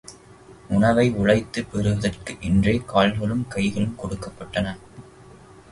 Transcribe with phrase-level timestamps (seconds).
[0.69, 4.77] உணவை உழைத்துப் பெறுவதற்கு என்றே கால்களும் கைகளும் கொடுக்கப்பட்டன.